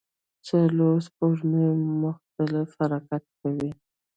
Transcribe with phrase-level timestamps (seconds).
[0.47, 1.67] څلور سپوږمۍ
[2.03, 3.71] مختلف حرکت کوي.